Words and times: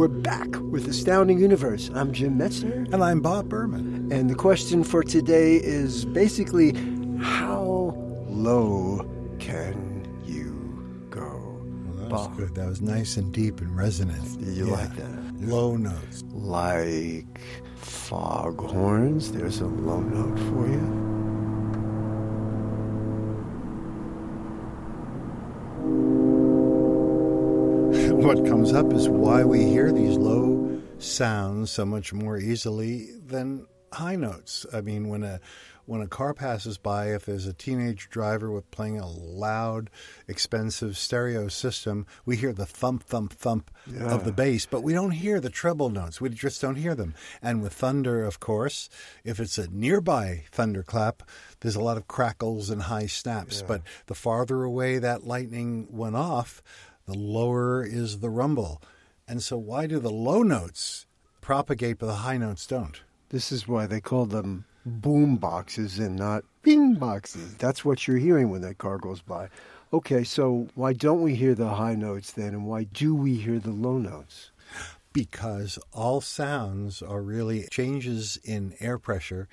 We're 0.00 0.08
back 0.08 0.48
with 0.62 0.88
Astounding 0.88 1.38
Universe. 1.38 1.90
I'm 1.94 2.10
Jim 2.14 2.38
Metzner. 2.38 2.90
And 2.90 3.04
I'm 3.04 3.20
Bob 3.20 3.50
Berman. 3.50 4.10
And 4.10 4.30
the 4.30 4.34
question 4.34 4.82
for 4.82 5.02
today 5.02 5.56
is 5.56 6.06
basically 6.06 6.72
how 7.20 7.94
low 8.26 9.06
can 9.38 10.08
you 10.24 11.04
go? 11.10 11.60
Well, 11.84 11.96
that 11.98 12.08
Bob. 12.08 12.30
was 12.30 12.38
good. 12.38 12.54
That 12.54 12.66
was 12.66 12.80
nice 12.80 13.18
and 13.18 13.30
deep 13.30 13.60
and 13.60 13.76
resonant. 13.76 14.38
Did 14.42 14.54
you 14.56 14.68
Yeah. 14.68 14.72
like 14.72 14.96
that? 14.96 15.34
Low 15.42 15.76
notes. 15.76 16.24
Like 16.32 17.38
foghorns. 17.76 19.32
There's 19.32 19.60
a 19.60 19.66
low 19.66 20.00
note 20.00 20.38
for 20.38 20.66
you. 20.66 21.19
What 28.30 28.46
comes 28.46 28.72
up 28.72 28.92
is 28.92 29.08
why 29.08 29.42
we 29.42 29.64
hear 29.64 29.90
these 29.90 30.16
low 30.16 30.80
sounds 31.00 31.68
so 31.68 31.84
much 31.84 32.12
more 32.12 32.38
easily 32.38 33.10
than 33.26 33.66
high 33.92 34.14
notes. 34.14 34.64
I 34.72 34.82
mean, 34.82 35.08
when 35.08 35.24
a 35.24 35.40
when 35.86 36.00
a 36.00 36.06
car 36.06 36.32
passes 36.32 36.78
by, 36.78 37.12
if 37.12 37.26
there's 37.26 37.48
a 37.48 37.52
teenage 37.52 38.08
driver 38.08 38.48
with 38.52 38.70
playing 38.70 39.00
a 39.00 39.08
loud, 39.08 39.90
expensive 40.28 40.96
stereo 40.96 41.48
system, 41.48 42.06
we 42.24 42.36
hear 42.36 42.52
the 42.52 42.66
thump, 42.66 43.02
thump, 43.02 43.32
thump 43.32 43.72
of 44.00 44.24
the 44.24 44.30
bass, 44.30 44.64
but 44.64 44.84
we 44.84 44.92
don't 44.92 45.10
hear 45.10 45.40
the 45.40 45.50
treble 45.50 45.90
notes. 45.90 46.20
We 46.20 46.28
just 46.28 46.62
don't 46.62 46.76
hear 46.76 46.94
them. 46.94 47.16
And 47.42 47.60
with 47.60 47.72
thunder, 47.72 48.22
of 48.22 48.38
course, 48.38 48.88
if 49.24 49.40
it's 49.40 49.58
a 49.58 49.68
nearby 49.68 50.44
thunderclap, 50.52 51.24
there's 51.58 51.74
a 51.74 51.82
lot 51.82 51.96
of 51.96 52.06
crackles 52.06 52.70
and 52.70 52.82
high 52.82 53.06
snaps. 53.06 53.60
But 53.60 53.82
the 54.06 54.14
farther 54.14 54.62
away 54.62 55.00
that 55.00 55.26
lightning 55.26 55.88
went 55.90 56.14
off, 56.14 56.62
the 57.10 57.18
lower 57.18 57.84
is 57.84 58.20
the 58.20 58.30
rumble. 58.30 58.80
And 59.26 59.42
so, 59.42 59.58
why 59.58 59.86
do 59.86 59.98
the 59.98 60.10
low 60.10 60.42
notes 60.42 61.06
propagate, 61.40 61.98
but 61.98 62.06
the 62.06 62.14
high 62.14 62.36
notes 62.36 62.66
don't? 62.66 63.00
This 63.30 63.50
is 63.50 63.66
why 63.66 63.86
they 63.86 64.00
call 64.00 64.26
them 64.26 64.64
boom 64.86 65.36
boxes 65.36 65.98
and 65.98 66.16
not 66.16 66.44
bing 66.62 66.94
boxes. 66.94 67.56
That's 67.56 67.84
what 67.84 68.06
you're 68.06 68.18
hearing 68.18 68.50
when 68.50 68.62
that 68.62 68.78
car 68.78 68.98
goes 68.98 69.22
by. 69.22 69.48
Okay, 69.92 70.22
so 70.22 70.68
why 70.74 70.92
don't 70.92 71.22
we 71.22 71.34
hear 71.34 71.54
the 71.54 71.70
high 71.70 71.96
notes 71.96 72.32
then, 72.32 72.54
and 72.54 72.66
why 72.66 72.84
do 72.84 73.14
we 73.14 73.34
hear 73.34 73.58
the 73.58 73.72
low 73.72 73.98
notes? 73.98 74.52
Because 75.12 75.78
all 75.92 76.20
sounds 76.20 77.02
are 77.02 77.22
really 77.22 77.66
changes 77.70 78.38
in 78.44 78.74
air 78.78 78.98
pressure, 78.98 79.48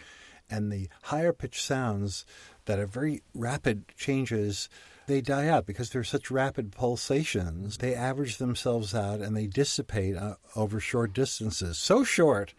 and 0.50 0.72
the 0.72 0.90
higher 1.04 1.34
pitched 1.34 1.64
sounds 1.64 2.24
that 2.68 2.80
are 2.80 2.88
very 2.88 3.24
rapid 3.34 3.86
changes. 3.98 4.70
They 5.08 5.22
die 5.22 5.48
out 5.48 5.66
because 5.66 5.90
they're 5.90 6.04
such 6.04 6.30
rapid 6.30 6.72
pulsations. 6.72 7.78
They 7.78 7.96
average 7.96 8.38
themselves 8.38 8.94
out 8.94 9.20
and 9.20 9.36
they 9.36 9.48
dissipate 9.48 10.16
uh, 10.16 10.36
over 10.56 10.80
short 10.80 11.14
distances. 11.14 11.78
So 11.78 12.04
short 12.04 12.54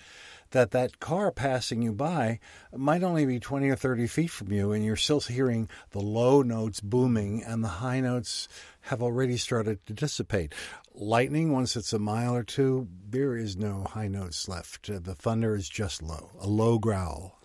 that 0.50 0.70
that 0.70 0.98
car 0.98 1.30
passing 1.30 1.82
you 1.82 1.92
by 1.92 2.40
might 2.74 3.02
only 3.02 3.26
be 3.26 3.38
20 3.38 3.68
or 3.68 3.76
30 3.76 4.06
feet 4.06 4.30
from 4.30 4.50
you 4.50 4.72
and 4.72 4.84
you're 4.84 4.96
still 4.96 5.20
hearing 5.20 5.68
the 5.90 6.00
low 6.00 6.42
notes 6.42 6.80
booming 6.80 7.42
and 7.44 7.62
the 7.62 7.68
high 7.68 8.00
notes 8.00 8.48
have 8.82 9.02
already 9.02 9.36
started 9.36 9.84
to 9.86 9.92
dissipate. 9.92 10.54
Lightning, 10.94 11.52
once 11.52 11.76
it's 11.76 11.92
a 11.92 11.98
mile 11.98 12.34
or 12.34 12.42
two, 12.42 12.88
there 13.08 13.36
is 13.36 13.56
no 13.56 13.84
high 13.90 14.08
notes 14.08 14.48
left. 14.48 14.88
Uh, 14.90 14.98
the 15.00 15.14
thunder 15.14 15.54
is 15.54 15.68
just 15.68 16.02
low, 16.02 16.30
a 16.40 16.46
low 16.48 16.78
growl. 16.78 17.37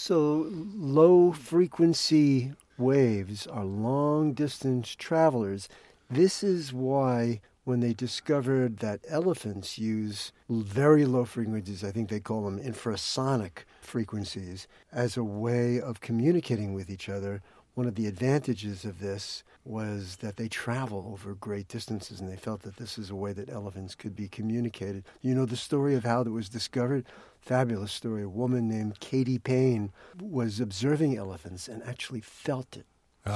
So, 0.00 0.46
low 0.48 1.32
frequency 1.32 2.52
waves 2.78 3.48
are 3.48 3.64
long 3.64 4.32
distance 4.32 4.94
travelers. 4.94 5.68
This 6.08 6.44
is 6.44 6.72
why, 6.72 7.40
when 7.64 7.80
they 7.80 7.94
discovered 7.94 8.76
that 8.76 9.00
elephants 9.08 9.76
use 9.76 10.30
very 10.48 11.04
low 11.04 11.24
frequencies, 11.24 11.82
I 11.82 11.90
think 11.90 12.10
they 12.10 12.20
call 12.20 12.44
them 12.44 12.60
infrasonic 12.60 13.64
frequencies, 13.80 14.68
as 14.92 15.16
a 15.16 15.24
way 15.24 15.80
of 15.80 16.00
communicating 16.00 16.74
with 16.74 16.88
each 16.90 17.08
other, 17.08 17.42
one 17.78 17.86
of 17.86 17.94
the 17.94 18.08
advantages 18.08 18.84
of 18.84 18.98
this 18.98 19.44
was 19.64 20.16
that 20.16 20.34
they 20.34 20.48
travel 20.48 21.08
over 21.12 21.34
great 21.34 21.68
distances 21.68 22.20
and 22.20 22.28
they 22.28 22.36
felt 22.36 22.62
that 22.62 22.76
this 22.76 22.98
is 22.98 23.08
a 23.08 23.14
way 23.14 23.32
that 23.32 23.48
elephants 23.48 23.94
could 23.94 24.16
be 24.16 24.26
communicated. 24.26 25.04
You 25.20 25.32
know 25.36 25.46
the 25.46 25.54
story 25.54 25.94
of 25.94 26.02
how 26.02 26.22
it 26.22 26.28
was 26.28 26.48
discovered? 26.48 27.06
Fabulous 27.40 27.92
story. 27.92 28.24
A 28.24 28.28
woman 28.28 28.66
named 28.68 28.98
Katie 28.98 29.38
Payne 29.38 29.92
was 30.20 30.58
observing 30.58 31.16
elephants 31.16 31.68
and 31.68 31.80
actually 31.84 32.20
felt 32.20 32.76
it. 32.76 32.84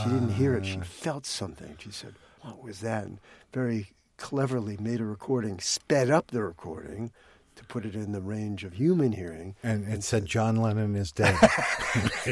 She 0.02 0.10
didn't 0.10 0.32
hear 0.32 0.56
it, 0.56 0.66
she 0.66 0.78
ah. 0.80 0.84
felt 0.84 1.24
something. 1.24 1.76
She 1.78 1.92
said, 1.92 2.14
What 2.40 2.64
was 2.64 2.80
that? 2.80 3.04
And 3.04 3.20
very 3.52 3.92
cleverly 4.16 4.76
made 4.76 5.00
a 5.00 5.04
recording, 5.04 5.60
sped 5.60 6.10
up 6.10 6.32
the 6.32 6.42
recording 6.42 7.12
to 7.56 7.64
put 7.64 7.84
it 7.84 7.94
in 7.94 8.12
the 8.12 8.20
range 8.20 8.64
of 8.64 8.74
human 8.74 9.12
hearing. 9.12 9.54
And 9.62 9.86
it 9.86 10.02
said 10.02 10.26
John 10.26 10.56
Lennon 10.56 10.94
is 10.96 11.12
dead. 11.12 11.36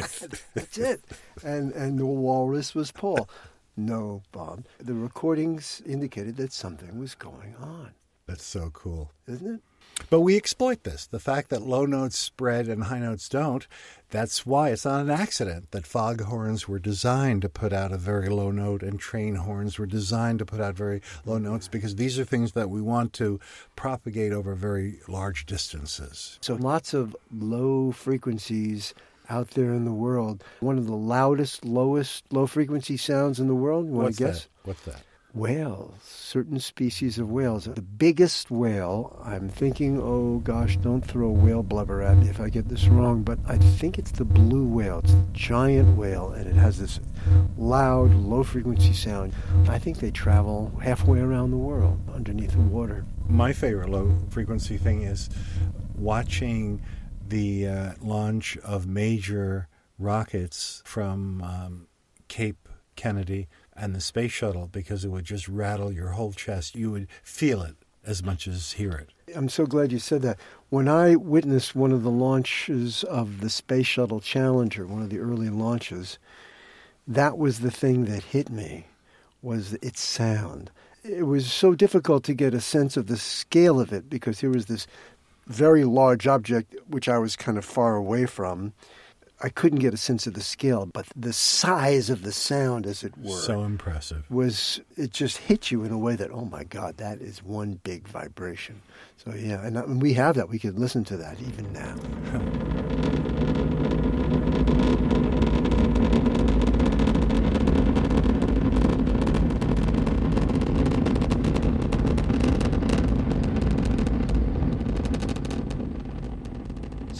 That's 0.55 0.79
it. 0.79 1.03
And 1.45 1.73
and 1.73 1.99
the 1.99 2.07
walrus 2.07 2.75
was 2.75 2.93
Paul. 2.93 3.29
No, 3.77 4.23
Bob. 4.33 4.67
The 4.79 4.95
recordings 4.95 5.81
indicated 5.87 6.37
that 6.37 6.53
something 6.53 6.99
was 6.99 7.15
going 7.15 7.55
on, 7.57 7.93
That's 8.31 8.45
so 8.45 8.71
cool. 8.73 9.11
isn't 9.27 9.55
it? 9.57 9.61
But 10.09 10.21
we 10.21 10.37
exploit 10.37 10.85
this. 10.85 11.07
The 11.09 11.19
fact 11.19 11.51
that 11.51 11.63
low 11.63 11.85
notes 11.85 12.17
spread 12.17 12.69
and 12.69 12.85
high 12.85 13.01
notes 13.01 13.29
don't, 13.29 13.67
that's 14.09 14.47
why 14.47 14.71
it's 14.71 14.85
not 14.85 15.01
an 15.01 15.11
accident 15.11 15.73
that 15.73 15.85
foghorns 15.85 16.69
were 16.69 16.79
designed 16.79 17.43
to 17.43 17.49
put 17.49 17.73
out 17.73 17.93
a 17.93 17.99
very 17.99 18.29
low 18.29 18.53
note 18.53 18.85
and 18.85 19.01
train 19.01 19.35
horns 19.35 19.81
were 19.81 19.87
designed 19.87 20.39
to 20.39 20.47
put 20.47 20.61
out 20.61 20.77
very 20.77 21.03
low 21.27 21.39
notes 21.39 21.67
because 21.67 21.97
these 21.97 22.21
are 22.21 22.25
things 22.25 22.53
that 22.53 22.71
we 22.71 22.81
want 22.81 23.13
to 23.15 23.41
propagate 23.75 24.33
over 24.33 24.55
very 24.55 25.01
large 25.09 25.45
distances. 25.45 26.39
So 26.41 26.55
lots 26.55 26.95
of 26.95 27.17
low 27.37 27.91
frequencies 27.91 28.95
out 29.29 29.51
there 29.51 29.75
in 29.75 29.85
the 29.85 29.93
world. 29.93 30.45
One 30.61 30.79
of 30.79 30.87
the 30.87 30.97
loudest, 30.97 31.65
lowest 31.65 32.33
low 32.33 32.47
frequency 32.47 32.97
sounds 32.97 33.41
in 33.41 33.49
the 33.49 33.55
world. 33.57 33.87
You 33.87 33.93
want 33.93 34.05
What's 34.07 34.19
to 34.19 34.25
guess? 34.25 34.41
that? 34.45 34.49
What's 34.65 34.83
that? 34.83 35.03
Whales, 35.33 35.95
certain 36.03 36.59
species 36.59 37.19
of 37.19 37.31
whales. 37.31 37.67
The 37.67 37.83
biggest 37.83 38.51
whale, 38.51 39.17
I'm 39.25 39.49
thinking, 39.49 40.01
oh 40.01 40.39
gosh, 40.41 40.77
don't 40.79 41.03
throw 41.03 41.31
whale 41.31 41.63
blubber 41.63 42.03
at 42.03 42.17
me 42.17 42.29
if 42.29 42.41
I 42.41 42.49
get 42.49 42.69
this 42.69 42.89
wrong, 42.89 43.23
but 43.23 43.39
I 43.47 43.57
think 43.57 43.97
it's 43.97 44.11
the 44.11 44.25
blue 44.25 44.67
whale. 44.67 44.99
It's 44.99 45.15
the 45.15 45.25
giant 45.33 45.97
whale, 45.97 46.33
and 46.33 46.49
it 46.49 46.57
has 46.57 46.81
this 46.81 46.99
loud, 47.57 48.13
low 48.13 48.43
frequency 48.43 48.93
sound. 48.93 49.33
I 49.69 49.79
think 49.79 49.99
they 49.99 50.11
travel 50.11 50.73
halfway 50.83 51.21
around 51.21 51.53
the 51.53 51.59
world 51.59 52.01
underneath 52.13 52.53
the 52.53 52.59
water. 52.59 53.05
My 53.29 53.53
favorite 53.53 53.91
low 53.91 54.13
frequency 54.31 54.79
thing 54.79 55.03
is 55.03 55.31
watching 55.97 56.83
the 57.29 57.69
uh, 57.69 57.93
launch 58.01 58.57
of 58.59 58.89
major 58.89 59.69
rockets 59.97 60.83
from 60.85 61.41
um, 61.43 61.87
Cape 62.27 62.69
Kennedy 62.97 63.49
and 63.81 63.95
the 63.95 64.01
space 64.01 64.31
shuttle 64.31 64.69
because 64.71 65.05
it 65.05 65.09
would 65.09 65.25
just 65.25 65.49
rattle 65.49 65.91
your 65.91 66.11
whole 66.11 66.33
chest. 66.33 66.77
You 66.77 66.91
would 66.91 67.09
feel 67.23 67.63
it 67.63 67.77
as 68.05 68.23
much 68.23 68.47
as 68.47 68.73
hear 68.73 68.93
it. 68.93 69.11
I'm 69.35 69.49
so 69.49 69.65
glad 69.65 69.91
you 69.91 69.99
said 69.99 70.21
that. 70.23 70.39
When 70.69 70.87
I 70.87 71.17
witnessed 71.17 71.75
one 71.75 71.91
of 71.91 72.03
the 72.03 72.11
launches 72.11 73.05
of 73.05 73.41
the 73.41 73.49
Space 73.49 73.87
Shuttle 73.87 74.21
Challenger, 74.21 74.87
one 74.87 75.03
of 75.03 75.09
the 75.09 75.19
early 75.19 75.49
launches, 75.49 76.19
that 77.09 77.39
was 77.39 77.61
the 77.61 77.71
thing 77.71 78.05
that 78.05 78.23
hit 78.23 78.51
me 78.51 78.87
was 79.41 79.73
its 79.75 80.01
sound. 80.01 80.71
It 81.03 81.27
was 81.27 81.51
so 81.51 81.75
difficult 81.75 82.23
to 82.25 82.35
get 82.35 82.53
a 82.53 82.61
sense 82.61 82.99
of 82.99 83.07
the 83.07 83.17
scale 83.17 83.81
of 83.81 83.95
it 83.95 84.11
because 84.11 84.41
here 84.41 84.51
was 84.51 84.67
this 84.67 84.87
very 85.47 85.85
large 85.85 86.27
object 86.27 86.75
which 86.87 87.09
I 87.09 87.17
was 87.17 87.35
kind 87.35 87.57
of 87.57 87.65
far 87.65 87.97
away 87.97 88.27
from. 88.27 88.75
I 89.43 89.49
couldn't 89.49 89.79
get 89.79 89.95
a 89.95 89.97
sense 89.97 90.27
of 90.27 90.35
the 90.35 90.43
scale, 90.43 90.85
but 90.87 91.07
the 91.17 91.33
size 91.33 92.11
of 92.11 92.23
the 92.23 92.33
sound, 92.33 92.87
as 92.87 93.03
it 93.03 93.17
were, 93.17 93.31
So 93.39 93.63
impressive. 93.63 94.25
was 94.31 94.81
it 94.97 95.13
just 95.13 95.39
hit 95.39 95.71
you 95.71 95.83
in 95.85 95.93
a 95.93 95.99
way 95.99 96.15
that 96.17 96.31
oh 96.31 96.45
my 96.45 96.65
god 96.65 96.99
that 96.99 97.21
is 97.23 97.43
one 97.43 97.81
big 97.83 98.07
vibration. 98.09 98.83
So 99.25 99.35
yeah 99.35 99.65
and, 99.67 99.77
uh, 99.79 99.85
and 99.85 100.01
we 100.03 100.13
have 100.15 100.35
that. 100.37 100.49
We 100.49 100.59
can 100.59 100.77
listen 100.77 101.05
to 101.05 101.17
that 101.19 101.41
even 101.41 101.73
now 101.73 101.97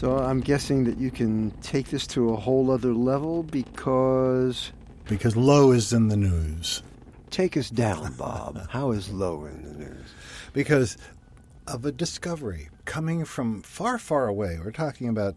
So 0.01 0.17
I'm 0.17 0.39
guessing 0.41 0.85
that 0.85 0.97
you 0.97 1.11
can 1.11 1.51
take 1.61 1.91
this 1.91 2.07
to 2.07 2.31
a 2.31 2.35
whole 2.35 2.71
other 2.71 2.91
level 2.91 3.43
because. 3.43 4.71
Because 5.07 5.35
low 5.35 5.73
is 5.73 5.93
in 5.93 6.07
the 6.07 6.17
news. 6.17 6.81
Take 7.29 7.55
us 7.55 7.69
down, 7.69 8.13
Bob. 8.13 8.67
How 8.71 8.93
is 8.93 9.11
low 9.11 9.45
in 9.45 9.61
the 9.61 9.73
news? 9.73 10.07
Because 10.53 10.97
of 11.67 11.85
a 11.85 11.91
discovery 11.91 12.69
coming 12.85 13.25
from 13.25 13.61
far, 13.61 13.99
far 13.99 14.27
away. 14.27 14.57
We're 14.57 14.71
talking 14.71 15.07
about 15.07 15.35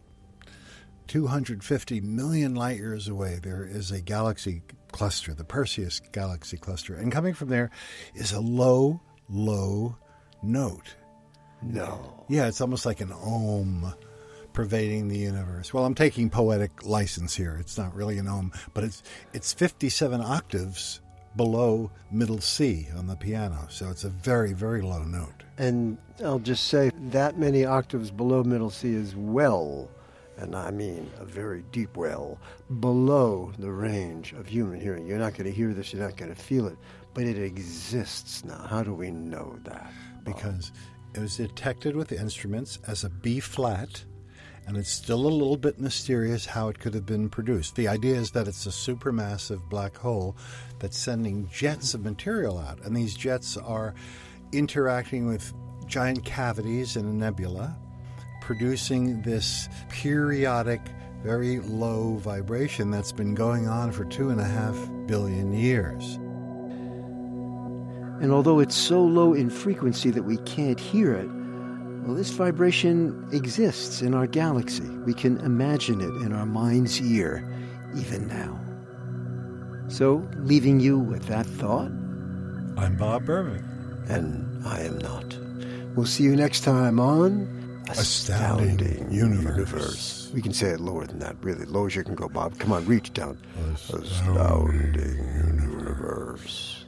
250 1.08 2.00
million 2.00 2.54
light 2.54 2.78
years 2.78 3.06
away. 3.06 3.40
There 3.42 3.66
is 3.66 3.90
a 3.90 4.00
galaxy 4.00 4.62
cluster, 4.92 5.34
the 5.34 5.44
Perseus 5.44 6.00
galaxy 6.12 6.56
cluster. 6.56 6.94
And 6.94 7.12
coming 7.12 7.34
from 7.34 7.50
there 7.50 7.70
is 8.14 8.32
a 8.32 8.40
low, 8.40 9.02
low 9.28 9.98
note. 10.42 10.96
No. 11.60 12.24
Yeah, 12.30 12.48
it's 12.48 12.62
almost 12.62 12.86
like 12.86 13.02
an 13.02 13.12
om 13.12 13.92
pervading 14.54 15.08
the 15.08 15.18
universe. 15.18 15.74
Well, 15.74 15.84
I'm 15.84 15.94
taking 15.94 16.30
poetic 16.30 16.86
license 16.86 17.34
here. 17.34 17.58
It's 17.60 17.76
not 17.76 17.94
really 17.94 18.16
an 18.16 18.28
om, 18.28 18.52
but 18.72 18.84
it's 18.84 19.02
it's 19.34 19.52
57 19.52 20.22
octaves 20.22 21.00
below 21.36 21.90
middle 22.10 22.40
C 22.40 22.88
on 22.96 23.06
the 23.06 23.16
piano. 23.16 23.66
So 23.68 23.90
it's 23.90 24.04
a 24.04 24.08
very 24.08 24.54
very 24.54 24.80
low 24.80 25.02
note. 25.02 25.42
And 25.58 25.98
I'll 26.24 26.38
just 26.38 26.68
say 26.68 26.90
that 27.10 27.38
many 27.38 27.64
octaves 27.64 28.10
below 28.10 28.42
middle 28.42 28.70
C 28.70 28.94
is 28.94 29.14
well, 29.14 29.90
and 30.38 30.54
I 30.56 30.70
mean 30.70 31.10
a 31.20 31.24
very 31.24 31.64
deep 31.72 31.96
well, 31.96 32.38
below 32.80 33.52
the 33.58 33.70
range 33.70 34.32
of 34.32 34.46
human 34.46 34.80
hearing. 34.80 35.06
You're 35.06 35.18
not 35.18 35.34
going 35.34 35.44
to 35.44 35.52
hear 35.52 35.74
this, 35.74 35.92
you're 35.92 36.02
not 36.02 36.16
going 36.16 36.34
to 36.34 36.40
feel 36.40 36.66
it, 36.68 36.78
but 37.12 37.24
it 37.24 37.38
exists 37.38 38.44
now. 38.44 38.66
How 38.68 38.82
do 38.82 38.94
we 38.94 39.10
know 39.10 39.58
that? 39.64 39.92
Because 40.24 40.72
it 41.14 41.20
was 41.20 41.36
detected 41.36 41.94
with 41.94 42.12
instruments 42.12 42.78
as 42.88 43.04
a 43.04 43.10
B 43.10 43.38
flat 43.38 44.04
and 44.66 44.76
it's 44.76 44.90
still 44.90 45.26
a 45.26 45.28
little 45.28 45.56
bit 45.56 45.78
mysterious 45.78 46.46
how 46.46 46.68
it 46.68 46.78
could 46.78 46.94
have 46.94 47.06
been 47.06 47.28
produced. 47.28 47.76
The 47.76 47.88
idea 47.88 48.16
is 48.16 48.30
that 48.32 48.48
it's 48.48 48.66
a 48.66 48.70
supermassive 48.70 49.68
black 49.68 49.96
hole 49.96 50.36
that's 50.78 50.98
sending 50.98 51.48
jets 51.48 51.94
of 51.94 52.04
material 52.04 52.58
out, 52.58 52.80
and 52.82 52.96
these 52.96 53.14
jets 53.14 53.56
are 53.56 53.94
interacting 54.52 55.26
with 55.26 55.52
giant 55.86 56.24
cavities 56.24 56.96
in 56.96 57.06
a 57.06 57.12
nebula, 57.12 57.76
producing 58.40 59.20
this 59.22 59.68
periodic, 59.90 60.80
very 61.22 61.60
low 61.60 62.16
vibration 62.16 62.90
that's 62.90 63.12
been 63.12 63.34
going 63.34 63.68
on 63.68 63.92
for 63.92 64.04
two 64.04 64.30
and 64.30 64.40
a 64.40 64.44
half 64.44 64.76
billion 65.06 65.52
years. 65.52 66.18
And 68.22 68.32
although 68.32 68.60
it's 68.60 68.76
so 68.76 69.02
low 69.02 69.34
in 69.34 69.50
frequency 69.50 70.10
that 70.10 70.22
we 70.22 70.36
can't 70.38 70.78
hear 70.78 71.12
it, 71.12 71.28
well, 72.04 72.14
this 72.14 72.30
vibration 72.30 73.26
exists 73.32 74.02
in 74.02 74.12
our 74.14 74.26
galaxy. 74.26 74.88
We 75.06 75.14
can 75.14 75.38
imagine 75.38 76.00
it 76.00 76.22
in 76.24 76.32
our 76.34 76.44
mind's 76.44 77.00
ear, 77.00 77.42
even 77.96 78.28
now. 78.28 78.60
So, 79.88 80.26
leaving 80.38 80.80
you 80.80 80.98
with 80.98 81.26
that 81.26 81.46
thought. 81.46 81.90
I'm 82.76 82.96
Bob 82.98 83.24
Berman. 83.24 83.64
And 84.08 84.66
I 84.66 84.80
am 84.80 84.98
not. 84.98 85.38
We'll 85.94 86.06
see 86.06 86.24
you 86.24 86.36
next 86.36 86.60
time 86.60 87.00
on 87.00 87.48
Astounding, 87.88 88.80
Astounding 88.80 89.12
Universe. 89.12 89.44
Universe. 89.44 90.30
We 90.34 90.42
can 90.42 90.52
say 90.52 90.70
it 90.70 90.80
lower 90.80 91.06
than 91.06 91.20
that, 91.20 91.36
really. 91.42 91.64
Low 91.64 91.86
as 91.86 91.96
you 91.96 92.02
can 92.02 92.14
go, 92.14 92.28
Bob. 92.28 92.58
Come 92.58 92.72
on, 92.72 92.84
reach 92.86 93.12
down. 93.12 93.38
Astounding, 93.72 94.02
Astounding 94.02 95.18
Universe. 95.58 96.83